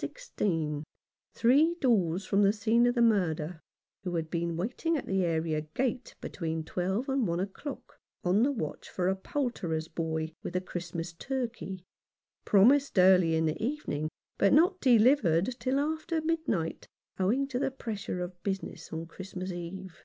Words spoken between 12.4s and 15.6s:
promised early in the evening, but not delivered